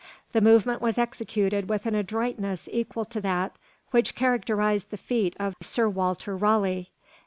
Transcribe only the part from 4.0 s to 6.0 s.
characterised the feat of Sir